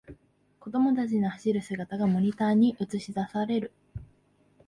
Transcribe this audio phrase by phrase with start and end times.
[0.59, 3.71] 子供たちの走る姿がモニターに映しだされる